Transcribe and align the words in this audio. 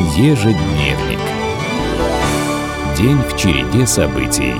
Ежедневник. 0.00 1.18
День 2.96 3.18
в 3.28 3.36
череде 3.36 3.84
событий. 3.84 4.54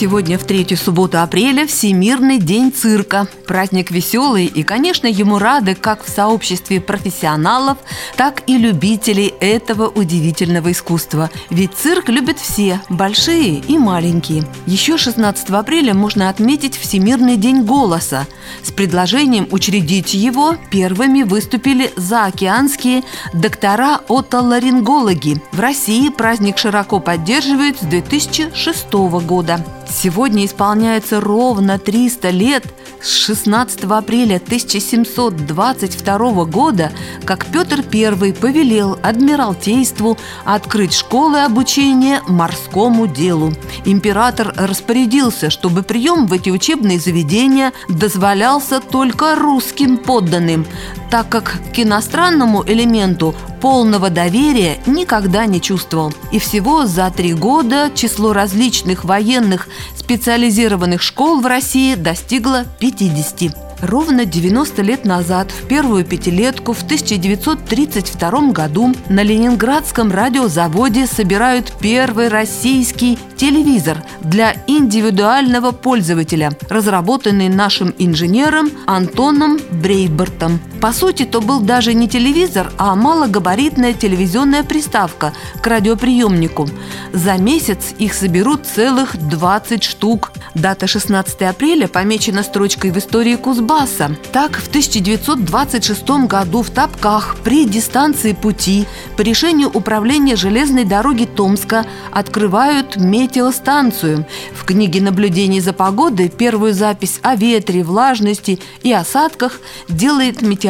Сегодня 0.00 0.38
в 0.38 0.44
третью 0.44 0.76
субботу 0.76 1.20
апреля 1.20 1.66
Всемирный 1.66 2.38
день 2.38 2.72
цирка. 2.72 3.26
Праздник 3.48 3.90
веселый 3.90 4.46
и, 4.46 4.62
конечно, 4.62 5.08
ему 5.08 5.40
рады 5.40 5.74
как 5.74 6.04
в 6.04 6.08
сообществе 6.08 6.80
профессионалов, 6.80 7.78
так 8.16 8.44
и 8.46 8.58
любителей 8.58 9.34
этого 9.40 9.88
удивительного 9.88 10.70
искусства. 10.70 11.30
Ведь 11.50 11.74
цирк 11.74 12.10
любят 12.10 12.38
все, 12.38 12.80
большие 12.88 13.58
и 13.58 13.76
маленькие. 13.76 14.44
Еще 14.66 14.98
16 14.98 15.50
апреля 15.50 15.94
можно 15.94 16.28
отметить 16.28 16.78
Всемирный 16.78 17.36
день 17.36 17.64
голоса. 17.64 18.28
С 18.62 18.70
предложением 18.70 19.48
учредить 19.50 20.14
его 20.14 20.54
первыми 20.70 21.24
выступили 21.24 21.92
заокеанские 21.96 23.02
доктора-отоларингологи. 23.34 25.42
В 25.50 25.58
России 25.58 26.08
праздник 26.10 26.56
широко 26.56 27.00
поддерживают 27.00 27.80
с 27.80 27.84
2006 27.84 28.92
года. 28.92 29.64
Сегодня 29.90 30.44
исполняется 30.44 31.20
ровно 31.20 31.78
300 31.78 32.30
лет 32.30 32.64
с 33.02 33.10
16 33.10 33.84
апреля 33.84 34.36
1722 34.36 36.44
года, 36.44 36.92
как 37.24 37.46
Петр 37.46 37.82
I 37.92 38.32
повелел 38.32 38.98
Адмиралтейству 39.02 40.18
открыть 40.44 40.92
школы 40.92 41.40
обучения 41.40 42.22
морскому 42.28 43.06
делу. 43.06 43.52
Император 43.84 44.52
распорядился, 44.56 45.50
чтобы 45.50 45.82
прием 45.82 46.26
в 46.26 46.32
эти 46.32 46.50
учебные 46.50 46.98
заведения 46.98 47.72
дозволялся 47.88 48.80
только 48.80 49.36
русским 49.36 49.96
подданным, 49.96 50.66
так 51.10 51.28
как 51.28 51.60
к 51.74 51.78
иностранному 51.78 52.64
элементу 52.66 53.34
полного 53.60 54.10
доверия 54.10 54.78
никогда 54.86 55.46
не 55.46 55.60
чувствовал. 55.60 56.12
И 56.32 56.38
всего 56.38 56.86
за 56.86 57.10
три 57.10 57.34
года 57.34 57.90
число 57.94 58.32
различных 58.32 59.04
военных 59.04 59.68
специализированных 59.96 61.02
школ 61.02 61.40
в 61.40 61.46
России 61.46 61.94
достигло 61.94 62.64
50. 62.78 63.68
Ровно 63.80 64.24
90 64.24 64.82
лет 64.82 65.04
назад, 65.04 65.52
в 65.52 65.66
первую 65.68 66.04
пятилетку, 66.04 66.72
в 66.72 66.82
1932 66.82 68.50
году, 68.50 68.92
на 69.08 69.22
Ленинградском 69.22 70.10
радиозаводе 70.10 71.06
собирают 71.06 71.72
первый 71.80 72.28
российский 72.28 73.18
телевизор 73.36 74.02
для 74.20 74.54
индивидуального 74.66 75.70
пользователя, 75.70 76.50
разработанный 76.68 77.48
нашим 77.48 77.94
инженером 77.98 78.70
Антоном 78.86 79.60
Брейбертом. 79.70 80.58
По 80.80 80.92
сути, 80.92 81.24
то 81.24 81.40
был 81.40 81.60
даже 81.60 81.92
не 81.92 82.08
телевизор, 82.08 82.72
а 82.78 82.94
малогабаритная 82.94 83.94
телевизионная 83.94 84.62
приставка 84.62 85.32
к 85.60 85.66
радиоприемнику. 85.66 86.68
За 87.12 87.36
месяц 87.36 87.94
их 87.98 88.14
соберут 88.14 88.64
целых 88.64 89.16
20 89.16 89.82
штук. 89.82 90.30
Дата 90.54 90.86
16 90.86 91.42
апреля 91.42 91.88
помечена 91.88 92.44
строчкой 92.44 92.92
в 92.92 92.98
истории 92.98 93.34
Кузбасса. 93.34 94.16
Так, 94.32 94.56
в 94.56 94.68
1926 94.68 96.08
году 96.26 96.62
в 96.62 96.70
Тапках 96.70 97.36
при 97.42 97.64
дистанции 97.64 98.32
пути 98.32 98.86
по 99.16 99.22
решению 99.22 99.70
управления 99.70 100.36
железной 100.36 100.84
дороги 100.84 101.24
Томска 101.24 101.86
открывают 102.12 102.96
метеостанцию. 102.96 104.26
В 104.54 104.64
книге 104.64 105.00
наблюдений 105.00 105.60
за 105.60 105.72
погодой 105.72 106.28
первую 106.28 106.72
запись 106.72 107.18
о 107.22 107.34
ветре, 107.34 107.82
влажности 107.82 108.60
и 108.82 108.92
осадках 108.92 109.60
делает 109.88 110.40
метеоролог 110.42 110.67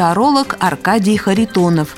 Аркадий 0.59 1.17
Харитонов. 1.17 1.95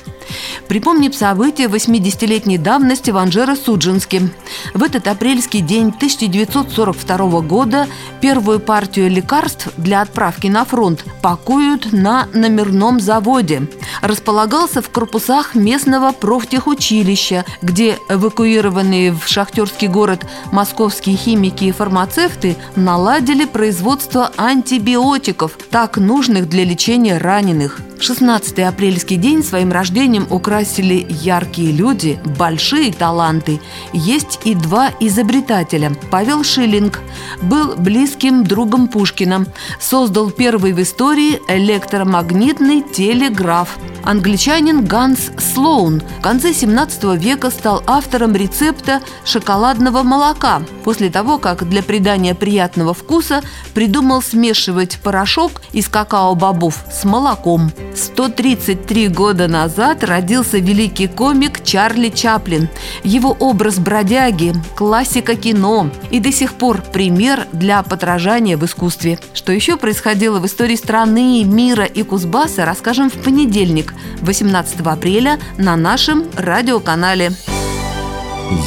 Припомним 0.68 1.14
события 1.14 1.66
80-летней 1.66 2.58
давности 2.58 3.12
в 3.12 3.18
Анжеро-Судженске. 3.18 4.30
В 4.74 4.84
этот 4.84 5.08
апрельский 5.08 5.62
день 5.62 5.90
1942 5.90 7.42
года 7.42 7.88
первую 8.22 8.60
партию 8.60 9.10
лекарств 9.10 9.70
для 9.78 10.02
отправки 10.02 10.48
на 10.48 10.66
фронт 10.66 11.04
пакуют 11.22 11.92
на 11.92 12.28
номерном 12.34 13.00
заводе. 13.00 13.68
Располагался 14.02 14.82
в 14.82 14.90
корпусах 14.90 15.56
местного 15.56 16.12
профтехучилища, 16.12 17.46
где 17.62 17.98
эвакуированные 18.10 19.14
в 19.14 19.28
шахтерский 19.28 19.88
город 19.88 20.26
московские 20.52 21.18
химики 21.18 21.66
и 21.66 21.72
фармацевты 21.72 22.56
наладили 22.76 23.46
производство 23.46 24.32
антибиотиков, 24.38 25.58
так 25.70 25.98
нужных 25.98 26.50
для 26.50 26.64
лечения 26.64 27.18
раненых. 27.18 27.82
16 28.02 28.58
апрельский 28.60 29.16
день 29.16 29.44
своим 29.44 29.72
рождением 29.72 30.26
украсили 30.32 31.06
яркие 31.08 31.72
люди, 31.72 32.20
большие 32.38 32.92
таланты. 32.92 33.62
Есть 33.94 34.40
и 34.44 34.56
два 34.56 34.92
изобретателя. 35.00 35.92
Павел 36.10 36.44
Шиллинг 36.44 37.00
был 37.42 37.76
близким 37.76 38.44
другом 38.44 38.88
Пушкина. 38.88 39.46
Создал 39.80 40.32
первый 40.32 40.74
в 40.74 40.82
истории 40.82 41.42
электромагнитный 41.48 42.82
телеграф. 42.82 43.78
Англичанин 44.04 44.84
Ганс 44.86 45.32
Слоун 45.38 46.02
в 46.20 46.22
конце 46.22 46.54
17 46.54 47.04
века 47.22 47.52
стал 47.52 47.84
автором 47.86 48.36
рецепта 48.36 49.02
шоколадного 49.26 50.02
молока 50.02 50.64
после 50.84 51.10
того, 51.10 51.38
как 51.38 51.70
для 51.70 51.84
придания 51.84 52.34
приятного 52.34 52.94
вкуса 52.96 53.42
придумал 53.76 54.22
смешивать 54.24 55.00
порошок 55.00 55.62
из 55.72 55.88
какао-бобов 55.88 56.84
с 56.92 57.04
молоком. 57.04 57.72
133 57.96 59.08
года 59.10 59.48
назад 59.48 60.04
родился 60.04 60.58
великий 60.58 61.08
комик 61.08 61.64
Чарли 61.64 62.10
Чаплин. 62.10 62.70
Его 63.04 63.36
образ 63.40 63.78
бродяги– 63.78 64.31
классика 64.76 65.36
кино 65.36 65.90
и 66.10 66.20
до 66.20 66.32
сих 66.32 66.54
пор 66.54 66.82
пример 66.82 67.48
для 67.52 67.84
подражания 67.84 68.58
в 68.58 68.66
искусстве. 68.66 69.20
Что 69.34 69.52
еще 69.52 69.78
происходило 69.78 70.40
в 70.40 70.46
истории 70.46 70.76
страны, 70.76 71.44
мира 71.44 71.86
и 71.86 72.04
Кузбасса, 72.04 72.66
расскажем 72.66 73.10
в 73.10 73.16
понедельник, 73.16 73.94
18 74.22 74.82
апреля 74.82 75.40
на 75.58 75.76
нашем 75.76 76.26
радиоканале. 76.36 77.32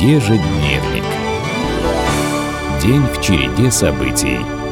Ежедневник. 0.01 1.05
День 2.83 3.03
в 3.13 3.21
череде 3.21 3.71
событий. 3.71 4.64